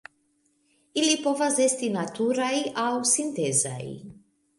Ili 1.01 1.17
povas 1.25 1.59
esti 1.65 1.89
naturaj 1.97 2.53
aŭ 2.85 2.95
sintezaj. 3.11 3.79